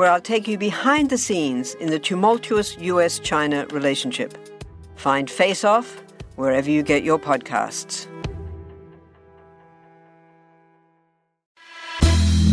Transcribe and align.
where 0.00 0.10
I'll 0.10 0.18
take 0.18 0.48
you 0.48 0.56
behind 0.56 1.10
the 1.10 1.18
scenes 1.18 1.74
in 1.74 1.90
the 1.90 1.98
tumultuous 1.98 2.74
US 2.78 3.18
China 3.18 3.66
relationship. 3.66 4.34
Find 4.96 5.30
Face 5.30 5.62
Off 5.62 6.02
wherever 6.36 6.70
you 6.70 6.82
get 6.82 7.04
your 7.04 7.18
podcasts. 7.18 8.06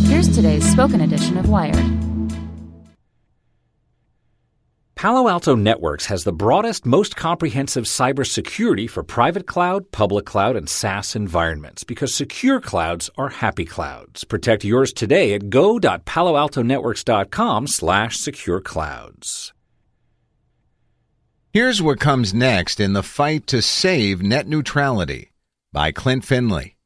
Here's 0.07 0.27
today's 0.35 0.69
spoken 0.69 0.99
edition 0.99 1.37
of 1.37 1.47
Wired. 1.47 2.06
Palo 4.97 5.29
Alto 5.29 5.55
Networks 5.55 6.07
has 6.07 6.23
the 6.23 6.33
broadest, 6.33 6.83
most 6.83 7.15
comprehensive 7.15 7.83
cybersecurity 7.83 8.89
for 8.89 9.03
private 9.03 9.45
cloud, 9.45 9.91
public 9.91 10.25
cloud, 10.25 10.55
and 10.55 10.67
SaaS 10.67 11.15
environments 11.15 11.83
because 11.83 12.15
secure 12.15 12.59
clouds 12.59 13.07
are 13.15 13.29
happy 13.29 13.63
clouds. 13.63 14.23
Protect 14.23 14.63
yours 14.63 14.91
today 14.91 15.35
at 15.35 15.51
go.paloaltonetworks.com 15.51 17.67
slash 17.67 18.17
secure 18.17 18.59
clouds. 18.59 19.53
Here's 21.53 21.79
what 21.79 21.99
comes 21.99 22.33
next 22.33 22.79
in 22.79 22.93
the 22.93 23.03
fight 23.03 23.45
to 23.47 23.61
save 23.61 24.23
net 24.23 24.47
neutrality 24.47 25.31
by 25.71 25.91
Klint 25.91 26.25
Finley. 26.25 26.76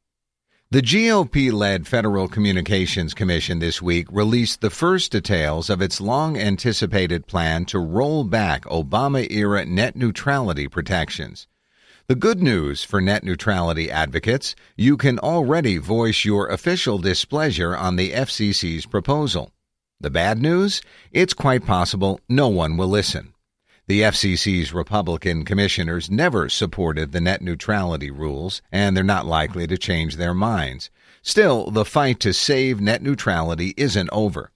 The 0.72 0.80
GOP 0.80 1.52
led 1.52 1.86
Federal 1.86 2.28
Communications 2.28 3.12
Commission 3.12 3.58
this 3.58 3.82
week 3.82 4.06
released 4.10 4.62
the 4.62 4.70
first 4.70 5.12
details 5.12 5.68
of 5.68 5.82
its 5.82 6.00
long 6.00 6.38
anticipated 6.38 7.26
plan 7.26 7.66
to 7.66 7.78
roll 7.78 8.24
back 8.24 8.64
Obama 8.64 9.30
era 9.30 9.66
net 9.66 9.96
neutrality 9.96 10.68
protections. 10.68 11.46
The 12.06 12.14
good 12.14 12.42
news 12.42 12.84
for 12.84 13.02
net 13.02 13.22
neutrality 13.22 13.90
advocates 13.90 14.56
you 14.74 14.96
can 14.96 15.18
already 15.18 15.76
voice 15.76 16.24
your 16.24 16.48
official 16.48 16.96
displeasure 16.96 17.76
on 17.76 17.96
the 17.96 18.12
FCC's 18.12 18.86
proposal. 18.86 19.52
The 20.00 20.08
bad 20.08 20.38
news 20.38 20.80
it's 21.10 21.34
quite 21.34 21.66
possible 21.66 22.18
no 22.30 22.48
one 22.48 22.78
will 22.78 22.88
listen. 22.88 23.31
The 23.88 24.02
FCC's 24.02 24.72
Republican 24.72 25.44
commissioners 25.44 26.08
never 26.08 26.48
supported 26.48 27.10
the 27.10 27.20
net 27.20 27.42
neutrality 27.42 28.12
rules, 28.12 28.62
and 28.70 28.96
they're 28.96 29.02
not 29.02 29.26
likely 29.26 29.66
to 29.66 29.76
change 29.76 30.16
their 30.16 30.34
minds. 30.34 30.88
Still, 31.20 31.68
the 31.68 31.84
fight 31.84 32.20
to 32.20 32.32
save 32.32 32.80
net 32.80 33.02
neutrality 33.02 33.74
isn't 33.76 34.08
over. 34.12 34.52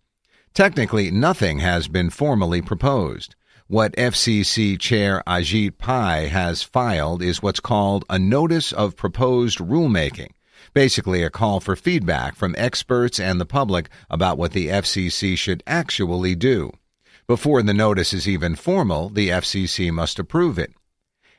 Technically, 0.54 1.10
nothing 1.10 1.58
has 1.58 1.88
been 1.88 2.08
formally 2.08 2.62
proposed. 2.62 3.34
What 3.66 3.96
FCC 3.96 4.78
Chair 4.78 5.24
Ajit 5.26 5.76
Pai 5.76 6.28
has 6.28 6.62
filed 6.62 7.20
is 7.20 7.42
what's 7.42 7.58
called 7.58 8.04
a 8.08 8.20
Notice 8.20 8.72
of 8.72 8.96
Proposed 8.96 9.58
Rulemaking, 9.58 10.30
basically 10.72 11.24
a 11.24 11.30
call 11.30 11.58
for 11.58 11.74
feedback 11.74 12.36
from 12.36 12.54
experts 12.56 13.18
and 13.18 13.40
the 13.40 13.44
public 13.44 13.88
about 14.08 14.38
what 14.38 14.52
the 14.52 14.68
FCC 14.68 15.36
should 15.36 15.64
actually 15.66 16.36
do. 16.36 16.70
Before 17.28 17.60
the 17.60 17.74
notice 17.74 18.12
is 18.12 18.28
even 18.28 18.54
formal, 18.54 19.08
the 19.08 19.30
FCC 19.30 19.90
must 19.90 20.20
approve 20.20 20.60
it. 20.60 20.72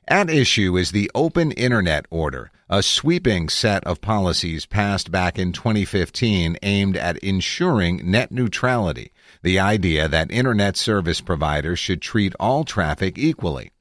At 0.06 0.30
issue 0.30 0.76
is 0.76 0.92
the 0.92 1.10
Open 1.16 1.54
Internet 1.54 2.08
Order, 2.10 2.52
a 2.70 2.84
sweeping 2.84 3.48
set 3.48 3.86
of 3.86 4.02
policies 4.02 4.66
passed 4.66 5.12
back 5.12 5.40
in 5.40 5.54
2015 5.54 6.58
aimed 6.62 6.98
at 6.98 7.18
ensuring 7.20 8.02
net 8.04 8.34
neutrality, 8.34 9.14
the 9.44 9.60
idea 9.60 10.10
that 10.10 10.30
Internet 10.30 10.76
service 10.76 11.22
providers 11.22 11.80
should 11.80 12.02
treat 12.02 12.36
all 12.38 12.66
traffic 12.66 13.18
equally. 13.18 13.72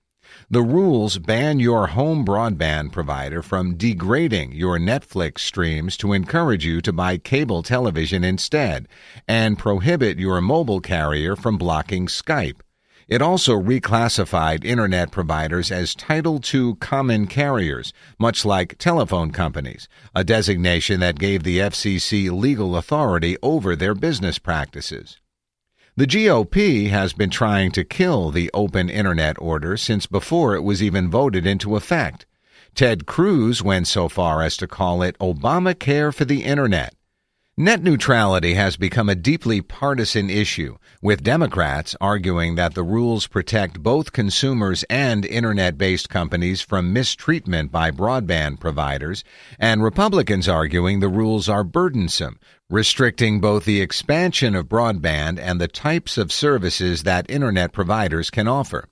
The 0.50 0.62
rules 0.62 1.18
ban 1.18 1.60
your 1.60 1.88
home 1.88 2.24
broadband 2.24 2.92
provider 2.92 3.42
from 3.42 3.76
degrading 3.76 4.52
your 4.52 4.78
Netflix 4.78 5.40
streams 5.40 5.96
to 5.98 6.12
encourage 6.12 6.64
you 6.64 6.80
to 6.82 6.92
buy 6.92 7.18
cable 7.18 7.62
television 7.62 8.22
instead, 8.22 8.88
and 9.26 9.58
prohibit 9.58 10.18
your 10.18 10.40
mobile 10.40 10.80
carrier 10.80 11.36
from 11.36 11.58
blocking 11.58 12.06
Skype. 12.06 12.60
It 13.08 13.22
also 13.22 13.54
reclassified 13.54 14.64
Internet 14.64 15.12
providers 15.12 15.70
as 15.70 15.94
Title 15.94 16.40
II 16.52 16.74
common 16.80 17.28
carriers, 17.28 17.92
much 18.18 18.44
like 18.44 18.78
telephone 18.78 19.30
companies, 19.30 19.88
a 20.12 20.24
designation 20.24 20.98
that 21.00 21.20
gave 21.20 21.44
the 21.44 21.58
FCC 21.58 22.32
legal 22.32 22.76
authority 22.76 23.36
over 23.44 23.76
their 23.76 23.94
business 23.94 24.40
practices. 24.40 25.20
The 25.98 26.06
GOP 26.06 26.90
has 26.90 27.14
been 27.14 27.30
trying 27.30 27.72
to 27.72 27.82
kill 27.82 28.30
the 28.30 28.50
open 28.52 28.90
internet 28.90 29.40
order 29.40 29.78
since 29.78 30.04
before 30.04 30.54
it 30.54 30.60
was 30.62 30.82
even 30.82 31.08
voted 31.08 31.46
into 31.46 31.74
effect. 31.74 32.26
Ted 32.74 33.06
Cruz 33.06 33.62
went 33.62 33.88
so 33.88 34.06
far 34.06 34.42
as 34.42 34.58
to 34.58 34.66
call 34.66 35.00
it 35.02 35.18
Obamacare 35.18 36.14
for 36.14 36.26
the 36.26 36.44
Internet. 36.44 36.94
Net 37.58 37.82
neutrality 37.82 38.52
has 38.52 38.76
become 38.76 39.08
a 39.08 39.14
deeply 39.14 39.62
partisan 39.62 40.28
issue, 40.28 40.76
with 41.00 41.22
Democrats 41.22 41.96
arguing 42.02 42.54
that 42.56 42.74
the 42.74 42.82
rules 42.82 43.26
protect 43.26 43.82
both 43.82 44.12
consumers 44.12 44.84
and 44.90 45.24
internet 45.24 45.78
based 45.78 46.10
companies 46.10 46.60
from 46.60 46.92
mistreatment 46.92 47.72
by 47.72 47.90
broadband 47.90 48.60
providers, 48.60 49.24
and 49.58 49.82
Republicans 49.82 50.46
arguing 50.46 51.00
the 51.00 51.08
rules 51.08 51.48
are 51.48 51.64
burdensome, 51.64 52.38
restricting 52.68 53.40
both 53.40 53.64
the 53.64 53.80
expansion 53.80 54.54
of 54.54 54.68
broadband 54.68 55.38
and 55.38 55.58
the 55.58 55.66
types 55.66 56.18
of 56.18 56.30
services 56.30 57.04
that 57.04 57.30
internet 57.30 57.72
providers 57.72 58.28
can 58.28 58.46
offer. 58.46 58.86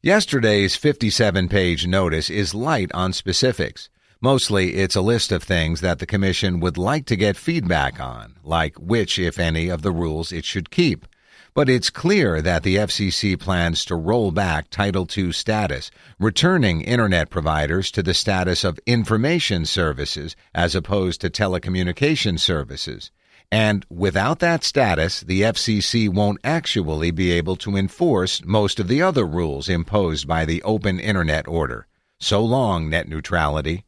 Yesterday's 0.00 0.76
57 0.76 1.46
page 1.46 1.86
notice 1.86 2.30
is 2.30 2.54
light 2.54 2.90
on 2.94 3.12
specifics. 3.12 3.90
Mostly, 4.24 4.74
it's 4.76 4.94
a 4.94 5.00
list 5.00 5.32
of 5.32 5.42
things 5.42 5.80
that 5.80 5.98
the 5.98 6.06
Commission 6.06 6.60
would 6.60 6.78
like 6.78 7.06
to 7.06 7.16
get 7.16 7.36
feedback 7.36 8.00
on, 8.00 8.36
like 8.44 8.76
which, 8.76 9.18
if 9.18 9.36
any, 9.36 9.68
of 9.68 9.82
the 9.82 9.90
rules 9.90 10.30
it 10.30 10.44
should 10.44 10.70
keep. 10.70 11.08
But 11.54 11.68
it's 11.68 11.90
clear 11.90 12.40
that 12.40 12.62
the 12.62 12.76
FCC 12.76 13.36
plans 13.36 13.84
to 13.86 13.96
roll 13.96 14.30
back 14.30 14.70
Title 14.70 15.08
II 15.18 15.32
status, 15.32 15.90
returning 16.20 16.82
Internet 16.82 17.30
providers 17.30 17.90
to 17.90 18.02
the 18.02 18.14
status 18.14 18.62
of 18.62 18.78
information 18.86 19.66
services 19.66 20.36
as 20.54 20.76
opposed 20.76 21.20
to 21.22 21.28
telecommunication 21.28 22.38
services. 22.38 23.10
And 23.50 23.84
without 23.90 24.38
that 24.38 24.62
status, 24.62 25.22
the 25.22 25.42
FCC 25.42 26.08
won't 26.08 26.38
actually 26.44 27.10
be 27.10 27.32
able 27.32 27.56
to 27.56 27.76
enforce 27.76 28.40
most 28.44 28.78
of 28.78 28.86
the 28.86 29.02
other 29.02 29.26
rules 29.26 29.68
imposed 29.68 30.28
by 30.28 30.44
the 30.44 30.62
Open 30.62 31.00
Internet 31.00 31.48
Order. 31.48 31.88
So 32.20 32.40
long, 32.44 32.88
net 32.88 33.08
neutrality. 33.08 33.84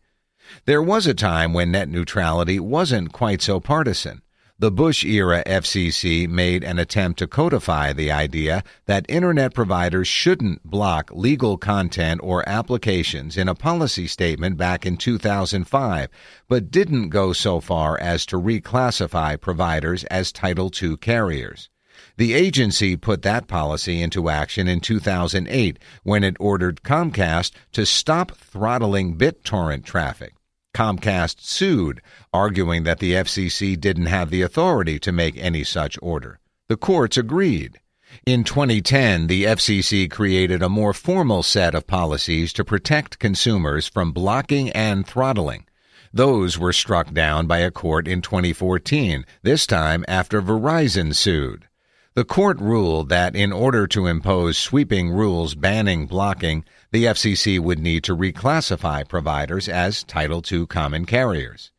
There 0.65 0.83
was 0.83 1.07
a 1.07 1.15
time 1.15 1.53
when 1.53 1.73
net 1.73 1.89
neutrality 1.89 2.59
wasn't 2.61 3.13
quite 3.13 3.43
so 3.43 3.61
partisan. 3.61 4.23
The 4.57 4.71
Bush 4.71 5.05
era 5.05 5.43
FCC 5.47 6.29
made 6.29 6.63
an 6.63 6.79
attempt 6.79 7.19
to 7.19 7.27
codify 7.27 7.93
the 7.93 8.13
idea 8.13 8.63
that 8.87 9.05
Internet 9.09 9.53
providers 9.53 10.07
shouldn't 10.07 10.63
block 10.63 11.11
legal 11.13 11.59
content 11.59 12.21
or 12.23 12.49
applications 12.49 13.37
in 13.37 13.49
a 13.49 13.57
policy 13.57 14.07
statement 14.07 14.57
back 14.57 14.87
in 14.87 14.97
2005, 14.97 16.09
but 16.49 16.71
didn't 16.71 17.09
go 17.09 17.33
so 17.33 17.59
far 17.59 17.99
as 18.01 18.25
to 18.27 18.37
reclassify 18.37 19.41
providers 19.41 20.05
as 20.05 20.31
Title 20.31 20.71
II 20.81 20.99
carriers. 20.99 21.69
The 22.17 22.35
agency 22.35 22.97
put 22.97 23.23
that 23.23 23.49
policy 23.49 24.03
into 24.03 24.29
action 24.29 24.69
in 24.69 24.81
2008 24.81 25.79
when 26.03 26.25
it 26.25 26.37
ordered 26.39 26.83
Comcast 26.83 27.53
to 27.73 27.87
stop 27.87 28.33
throttling 28.33 29.17
BitTorrent 29.17 29.85
traffic. 29.85 30.35
Comcast 30.75 31.41
sued, 31.41 32.03
arguing 32.33 32.83
that 32.83 32.99
the 32.99 33.13
FCC 33.13 33.81
didn't 33.81 34.07
have 34.07 34.31
the 34.31 34.43
authority 34.43 34.99
to 34.99 35.13
make 35.13 35.37
any 35.39 35.65
such 35.65 35.99
order. 36.03 36.41
The 36.69 36.77
courts 36.77 37.17
agreed. 37.17 37.79
In 38.27 38.45
2010, 38.45 39.27
the 39.27 39.45
FCC 39.45 40.11
created 40.11 40.63
a 40.63 40.69
more 40.69 40.93
formal 40.93 41.43
set 41.43 41.75
of 41.75 41.87
policies 41.87 42.53
to 42.55 42.65
protect 42.65 43.19
consumers 43.19 43.89
from 43.89 44.13
blocking 44.13 44.71
and 44.71 45.07
throttling. 45.07 45.67
Those 46.13 46.59
were 46.59 46.73
struck 46.73 47.13
down 47.13 47.47
by 47.47 47.59
a 47.59 47.73
court 47.73 48.07
in 48.07 48.23
2014, 48.23 49.25
this 49.43 49.67
time 49.67 50.05
after 50.07 50.41
Verizon 50.41 51.15
sued. 51.15 51.67
The 52.17 52.25
court 52.25 52.61
ruled 52.61 53.09
that 53.09 53.35
in 53.35 53.53
order 53.53 53.89
to 53.89 54.07
impose 54.07 54.57
sweeping 54.57 55.11
rules 55.11 55.57
banning 55.57 56.07
blocking, 56.07 56.65
the 56.93 57.07
FCC 57.07 57.59
would 57.59 57.81
need 57.81 58.05
to 58.05 58.17
reclassify 58.17 59.09
providers 59.09 59.69
as 59.69 60.05
Title 60.05 60.41
II 60.49 60.67
common 60.67 61.07
carriers. 61.07 61.73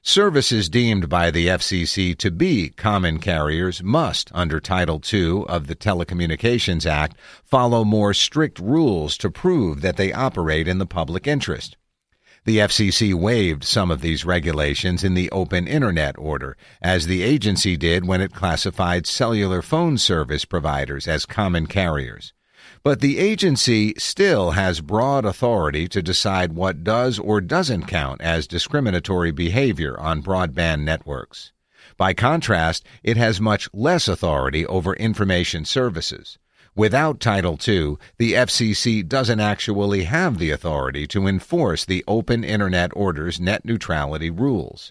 Services 0.00 0.70
deemed 0.70 1.10
by 1.10 1.30
the 1.30 1.46
FCC 1.46 2.16
to 2.16 2.30
be 2.30 2.70
common 2.70 3.18
carriers 3.18 3.82
must, 3.82 4.30
under 4.32 4.60
Title 4.60 4.98
II 5.12 5.44
of 5.46 5.66
the 5.66 5.76
Telecommunications 5.76 6.86
Act, 6.86 7.18
follow 7.44 7.84
more 7.84 8.14
strict 8.14 8.58
rules 8.58 9.18
to 9.18 9.30
prove 9.30 9.82
that 9.82 9.98
they 9.98 10.10
operate 10.10 10.68
in 10.68 10.78
the 10.78 10.86
public 10.86 11.26
interest. 11.26 11.76
The 12.44 12.58
FCC 12.58 13.14
waived 13.14 13.62
some 13.62 13.92
of 13.92 14.00
these 14.00 14.24
regulations 14.24 15.04
in 15.04 15.14
the 15.14 15.30
Open 15.30 15.68
Internet 15.68 16.18
order, 16.18 16.56
as 16.80 17.06
the 17.06 17.22
agency 17.22 17.76
did 17.76 18.04
when 18.04 18.20
it 18.20 18.34
classified 18.34 19.06
cellular 19.06 19.62
phone 19.62 19.96
service 19.96 20.44
providers 20.44 21.06
as 21.06 21.24
common 21.24 21.68
carriers. 21.68 22.32
But 22.82 23.00
the 23.00 23.18
agency 23.18 23.94
still 23.96 24.52
has 24.52 24.80
broad 24.80 25.24
authority 25.24 25.86
to 25.90 26.02
decide 26.02 26.54
what 26.54 26.82
does 26.82 27.20
or 27.20 27.40
doesn't 27.40 27.86
count 27.86 28.20
as 28.20 28.48
discriminatory 28.48 29.30
behavior 29.30 29.96
on 30.00 30.20
broadband 30.20 30.82
networks. 30.82 31.52
By 31.96 32.12
contrast, 32.12 32.84
it 33.04 33.16
has 33.16 33.40
much 33.40 33.68
less 33.72 34.08
authority 34.08 34.66
over 34.66 34.94
information 34.94 35.64
services. 35.64 36.38
Without 36.74 37.20
Title 37.20 37.58
II, 37.68 37.96
the 38.16 38.32
FCC 38.32 39.06
doesn't 39.06 39.40
actually 39.40 40.04
have 40.04 40.38
the 40.38 40.50
authority 40.50 41.06
to 41.08 41.26
enforce 41.26 41.84
the 41.84 42.02
Open 42.08 42.42
Internet 42.42 42.92
Order's 42.96 43.38
net 43.38 43.66
neutrality 43.66 44.30
rules. 44.30 44.90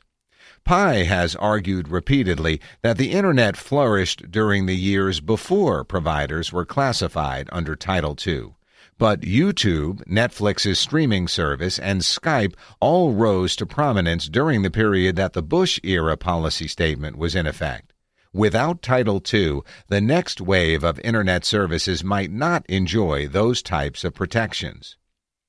Pai 0.63 1.05
has 1.05 1.35
argued 1.37 1.87
repeatedly 1.87 2.61
that 2.83 2.97
the 2.97 3.11
Internet 3.11 3.57
flourished 3.57 4.29
during 4.29 4.67
the 4.67 4.75
years 4.75 5.21
before 5.21 5.83
providers 5.83 6.53
were 6.53 6.65
classified 6.65 7.49
under 7.51 7.75
Title 7.75 8.15
II. 8.27 8.53
But 8.99 9.21
YouTube, 9.21 10.05
Netflix's 10.05 10.77
streaming 10.77 11.27
service, 11.27 11.79
and 11.79 12.01
Skype 12.01 12.53
all 12.79 13.13
rose 13.13 13.55
to 13.55 13.65
prominence 13.65 14.29
during 14.29 14.61
the 14.61 14.69
period 14.69 15.15
that 15.15 15.33
the 15.33 15.41
Bush 15.41 15.79
era 15.83 16.15
policy 16.15 16.67
statement 16.67 17.17
was 17.17 17.33
in 17.33 17.47
effect. 17.47 17.90
Without 18.33 18.81
Title 18.81 19.21
II, 19.33 19.59
the 19.89 19.99
next 19.99 20.39
wave 20.39 20.85
of 20.85 21.01
Internet 21.01 21.43
services 21.43 22.01
might 22.01 22.31
not 22.31 22.65
enjoy 22.69 23.27
those 23.27 23.61
types 23.61 24.05
of 24.05 24.13
protections. 24.13 24.95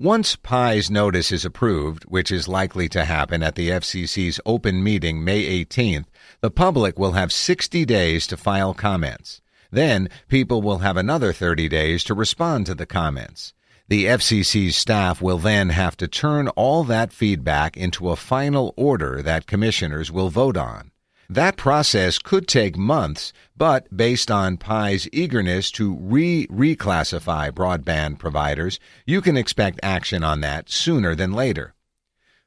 Once 0.01 0.35
Pai's 0.35 0.91
notice 0.91 1.31
is 1.31 1.45
approved, 1.45 2.03
which 2.07 2.33
is 2.33 2.49
likely 2.49 2.89
to 2.89 3.05
happen 3.05 3.41
at 3.41 3.55
the 3.55 3.69
FCC's 3.69 4.41
open 4.45 4.83
meeting 4.83 5.23
May 5.23 5.65
18th, 5.65 6.07
the 6.41 6.51
public 6.51 6.99
will 6.99 7.13
have 7.13 7.31
60 7.31 7.85
days 7.85 8.27
to 8.27 8.37
file 8.37 8.75
comments. 8.75 9.41
Then, 9.71 10.09
people 10.27 10.61
will 10.61 10.79
have 10.79 10.97
another 10.97 11.33
30 11.33 11.69
days 11.69 12.03
to 12.05 12.15
respond 12.15 12.67
to 12.67 12.75
the 12.75 12.85
comments. 12.85 13.55
The 13.87 14.07
FCC's 14.07 14.75
staff 14.75 15.23
will 15.23 15.39
then 15.39 15.69
have 15.69 15.97
to 15.99 16.09
turn 16.09 16.49
all 16.49 16.83
that 16.85 17.13
feedback 17.13 17.77
into 17.77 18.11
a 18.11 18.17
final 18.17 18.75
order 18.77 19.23
that 19.23 19.47
commissioners 19.47 20.11
will 20.11 20.31
vote 20.31 20.57
on. 20.57 20.92
That 21.33 21.57
process 21.57 22.19
could 22.19 22.47
take 22.47 22.77
months, 22.77 23.33
but 23.57 23.97
based 23.97 24.31
on 24.31 24.59
Pai's 24.59 25.09
eagerness 25.15 25.71
to 25.71 25.97
re 25.99 26.47
reclassify 26.49 27.51
broadband 27.53 28.19
providers, 28.19 28.79
you 29.07 29.23
can 29.23 29.39
expect 29.39 29.81
action 29.83 30.23
on 30.23 30.43
that 30.43 30.69
sooner 30.69 31.15
than 31.15 31.33
later. 31.33 31.73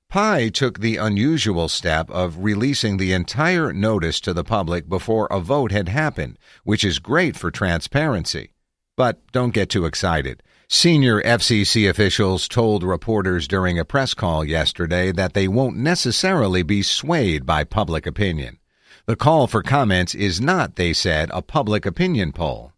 Pai 0.07 0.51
took 0.51 0.79
the 0.79 0.97
unusual 0.97 1.67
step 1.67 2.11
of 2.11 2.43
releasing 2.43 2.97
the 2.97 3.11
entire 3.11 3.73
notice 3.73 4.19
to 4.19 4.33
the 4.33 4.43
public 4.43 4.87
before 4.87 5.25
a 5.31 5.39
vote 5.39 5.71
had 5.71 5.89
happened, 5.89 6.37
which 6.63 6.83
is 6.83 6.99
great 6.99 7.35
for 7.35 7.49
transparency. 7.49 8.51
But 8.95 9.19
don't 9.31 9.55
get 9.55 9.69
too 9.69 9.85
excited. 9.85 10.43
Senior 10.69 11.23
FCC 11.23 11.89
officials 11.89 12.47
told 12.47 12.83
reporters 12.83 13.47
during 13.47 13.79
a 13.79 13.85
press 13.85 14.13
call 14.13 14.45
yesterday 14.45 15.11
that 15.11 15.33
they 15.33 15.47
won't 15.47 15.75
necessarily 15.75 16.61
be 16.61 16.83
swayed 16.83 17.47
by 17.47 17.63
public 17.63 18.05
opinion. 18.05 18.59
The 19.07 19.15
call 19.15 19.45
for 19.45 19.61
comments 19.61 20.15
is 20.15 20.41
not, 20.41 20.77
they 20.77 20.91
said, 20.91 21.29
a 21.31 21.43
public 21.43 21.85
opinion 21.85 22.31
poll. 22.31 22.71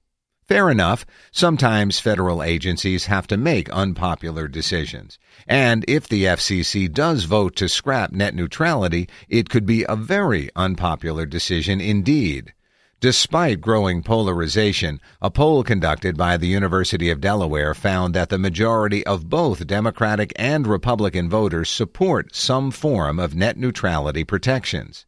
Fair 0.45 0.69
enough. 0.69 1.05
Sometimes 1.31 2.01
federal 2.01 2.43
agencies 2.43 3.05
have 3.05 3.27
to 3.27 3.37
make 3.37 3.69
unpopular 3.69 4.49
decisions. 4.49 5.19
And 5.47 5.85
if 5.87 6.07
the 6.07 6.25
FCC 6.25 6.91
does 6.91 7.23
vote 7.23 7.55
to 7.57 7.69
scrap 7.69 8.11
net 8.11 8.35
neutrality, 8.35 9.07
it 9.29 9.49
could 9.49 9.65
be 9.65 9.85
a 9.87 9.95
very 9.95 10.49
unpopular 10.53 11.25
decision 11.25 11.79
indeed. 11.79 12.53
Despite 12.99 13.61
growing 13.61 14.03
polarization, 14.03 14.99
a 15.21 15.31
poll 15.31 15.63
conducted 15.63 16.17
by 16.17 16.35
the 16.35 16.47
University 16.47 17.09
of 17.09 17.21
Delaware 17.21 17.73
found 17.73 18.13
that 18.15 18.27
the 18.27 18.37
majority 18.37 19.05
of 19.05 19.29
both 19.29 19.67
Democratic 19.67 20.33
and 20.35 20.67
Republican 20.67 21.29
voters 21.29 21.69
support 21.69 22.35
some 22.35 22.71
form 22.71 23.17
of 23.17 23.35
net 23.35 23.55
neutrality 23.55 24.25
protections. 24.25 25.05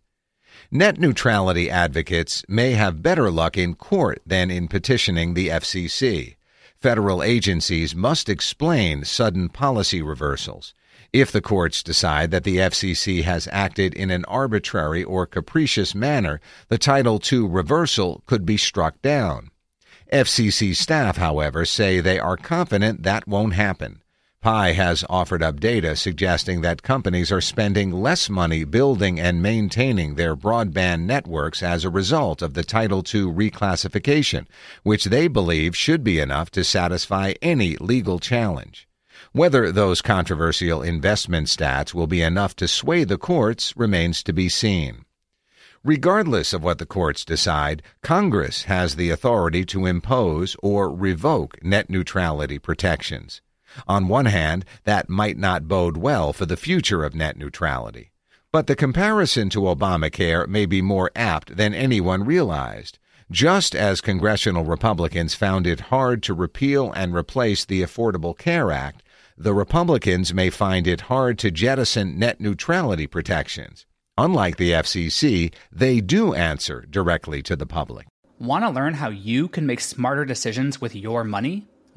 Net 0.71 0.99
neutrality 0.99 1.67
advocates 1.67 2.43
may 2.47 2.73
have 2.73 3.01
better 3.01 3.31
luck 3.31 3.57
in 3.57 3.73
court 3.73 4.21
than 4.23 4.51
in 4.51 4.67
petitioning 4.67 5.33
the 5.33 5.47
FCC. 5.47 6.35
Federal 6.77 7.23
agencies 7.23 7.95
must 7.95 8.29
explain 8.29 9.03
sudden 9.03 9.49
policy 9.49 9.99
reversals. 10.03 10.75
If 11.11 11.31
the 11.31 11.41
courts 11.41 11.81
decide 11.81 12.29
that 12.29 12.43
the 12.43 12.57
FCC 12.57 13.23
has 13.23 13.49
acted 13.51 13.95
in 13.95 14.11
an 14.11 14.25
arbitrary 14.25 15.03
or 15.03 15.25
capricious 15.25 15.95
manner, 15.95 16.39
the 16.67 16.77
Title 16.77 17.19
II 17.19 17.47
reversal 17.47 18.21
could 18.27 18.45
be 18.45 18.57
struck 18.57 19.01
down. 19.01 19.49
FCC 20.13 20.75
staff, 20.75 21.17
however, 21.17 21.65
say 21.65 21.99
they 21.99 22.19
are 22.19 22.37
confident 22.37 23.01
that 23.01 23.27
won't 23.27 23.53
happen. 23.53 24.03
Pai 24.41 24.71
has 24.71 25.03
offered 25.09 25.43
up 25.43 25.59
data 25.59 25.97
suggesting 25.97 26.61
that 26.61 26.81
companies 26.81 27.29
are 27.29 27.41
spending 27.41 27.91
less 27.91 28.29
money 28.29 28.63
building 28.63 29.19
and 29.19 29.43
maintaining 29.43 30.15
their 30.15 30.33
broadband 30.33 31.01
networks 31.01 31.61
as 31.61 31.83
a 31.83 31.89
result 31.89 32.41
of 32.41 32.53
the 32.53 32.63
Title 32.63 32.99
II 32.99 33.23
reclassification, 33.23 34.47
which 34.83 35.03
they 35.03 35.27
believe 35.27 35.75
should 35.75 36.05
be 36.05 36.21
enough 36.21 36.49
to 36.51 36.63
satisfy 36.63 37.33
any 37.41 37.75
legal 37.81 38.17
challenge. 38.17 38.87
Whether 39.33 39.73
those 39.73 40.01
controversial 40.01 40.81
investment 40.81 41.47
stats 41.47 41.93
will 41.93 42.07
be 42.07 42.21
enough 42.21 42.55
to 42.55 42.67
sway 42.69 43.03
the 43.03 43.17
courts 43.17 43.75
remains 43.75 44.23
to 44.23 44.31
be 44.31 44.47
seen. 44.47 45.03
Regardless 45.83 46.53
of 46.53 46.63
what 46.63 46.77
the 46.77 46.85
courts 46.85 47.25
decide, 47.25 47.83
Congress 48.01 48.63
has 48.63 48.95
the 48.95 49.09
authority 49.09 49.65
to 49.65 49.85
impose 49.85 50.55
or 50.63 50.89
revoke 50.89 51.61
net 51.61 51.89
neutrality 51.89 52.57
protections. 52.57 53.41
On 53.87 54.07
one 54.07 54.25
hand, 54.25 54.65
that 54.83 55.09
might 55.09 55.37
not 55.37 55.67
bode 55.67 55.97
well 55.97 56.33
for 56.33 56.45
the 56.45 56.57
future 56.57 57.03
of 57.03 57.15
net 57.15 57.37
neutrality. 57.37 58.11
But 58.51 58.67
the 58.67 58.75
comparison 58.75 59.49
to 59.51 59.61
Obamacare 59.61 60.47
may 60.47 60.65
be 60.65 60.81
more 60.81 61.11
apt 61.15 61.55
than 61.55 61.73
anyone 61.73 62.23
realized. 62.23 62.97
Just 63.31 63.75
as 63.75 64.01
congressional 64.01 64.63
Republicans 64.63 65.35
found 65.35 65.67
it 65.67 65.81
hard 65.81 66.23
to 66.23 66.33
repeal 66.33 66.91
and 66.93 67.13
replace 67.13 67.63
the 67.63 67.83
Affordable 67.83 68.35
Care 68.35 68.71
Act, 68.71 69.03
the 69.37 69.53
Republicans 69.53 70.33
may 70.33 70.49
find 70.49 70.87
it 70.87 71.01
hard 71.01 71.37
to 71.39 71.51
jettison 71.51 72.17
net 72.17 72.41
neutrality 72.41 73.05
protections. 73.05 73.85
Unlike 74.17 74.57
the 74.57 74.71
FCC, 74.71 75.53
they 75.71 76.01
do 76.01 76.33
answer 76.33 76.85
directly 76.89 77.41
to 77.43 77.55
the 77.55 77.67
public. 77.67 78.07
Want 78.39 78.65
to 78.65 78.69
learn 78.69 78.95
how 78.95 79.09
you 79.09 79.47
can 79.47 79.65
make 79.65 79.79
smarter 79.79 80.25
decisions 80.25 80.81
with 80.81 80.95
your 80.95 81.23
money? 81.23 81.67